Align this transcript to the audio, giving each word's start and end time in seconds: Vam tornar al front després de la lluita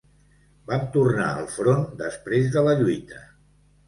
Vam 0.69 0.85
tornar 0.95 1.27
al 1.33 1.45
front 1.57 1.83
després 2.05 2.49
de 2.57 2.65
la 2.69 2.73
lluita 2.81 3.21